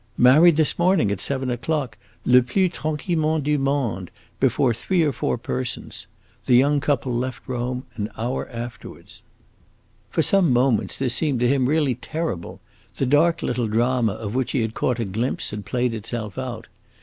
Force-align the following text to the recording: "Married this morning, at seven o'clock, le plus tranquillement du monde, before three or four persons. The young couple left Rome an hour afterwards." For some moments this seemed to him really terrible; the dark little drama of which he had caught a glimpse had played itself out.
"Married 0.17 0.55
this 0.55 0.79
morning, 0.79 1.11
at 1.11 1.21
seven 1.21 1.51
o'clock, 1.51 1.95
le 2.25 2.41
plus 2.41 2.71
tranquillement 2.71 3.43
du 3.43 3.59
monde, 3.59 4.09
before 4.39 4.73
three 4.73 5.03
or 5.03 5.11
four 5.11 5.37
persons. 5.37 6.07
The 6.47 6.55
young 6.55 6.79
couple 6.81 7.13
left 7.13 7.43
Rome 7.47 7.85
an 7.93 8.09
hour 8.17 8.49
afterwards." 8.49 9.21
For 10.09 10.23
some 10.23 10.51
moments 10.51 10.97
this 10.97 11.13
seemed 11.13 11.39
to 11.41 11.47
him 11.47 11.69
really 11.69 11.93
terrible; 11.93 12.61
the 12.95 13.05
dark 13.05 13.43
little 13.43 13.67
drama 13.67 14.13
of 14.13 14.33
which 14.33 14.53
he 14.53 14.61
had 14.61 14.73
caught 14.73 14.97
a 14.97 15.05
glimpse 15.05 15.51
had 15.51 15.65
played 15.65 15.93
itself 15.93 16.35
out. 16.35 16.65